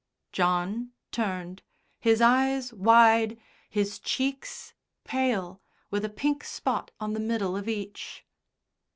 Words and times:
John 0.31 0.93
turned, 1.11 1.61
his 1.99 2.21
eyes 2.23 2.73
wide, 2.73 3.37
his 3.69 3.99
cheeks 3.99 4.73
pale 5.03 5.61
with 5.91 6.03
a 6.03 6.09
pink 6.09 6.43
spot 6.43 6.89
on 6.99 7.13
the 7.13 7.19
middle 7.19 7.55
of 7.55 7.69
each. 7.69 8.25